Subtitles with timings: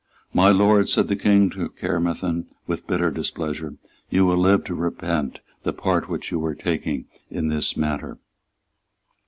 [0.33, 3.75] "My Lord," said the King to Caermarthen, with bitter displeasure,
[4.09, 8.17] "you will live to repent the part which you are taking in this matter."